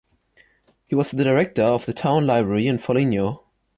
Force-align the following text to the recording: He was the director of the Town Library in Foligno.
He 0.87 0.95
was 0.95 1.11
the 1.11 1.23
director 1.23 1.61
of 1.61 1.85
the 1.85 1.93
Town 1.93 2.25
Library 2.25 2.65
in 2.65 2.79
Foligno. 2.79 3.43